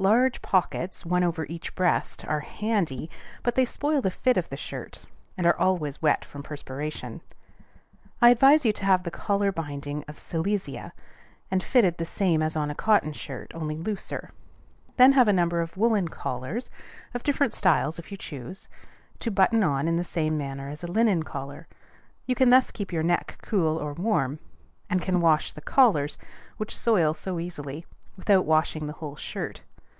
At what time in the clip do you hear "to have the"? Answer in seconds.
8.74-9.10